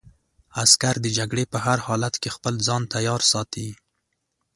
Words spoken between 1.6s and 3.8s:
هر حالت کې خپل ځان تیار ساتي.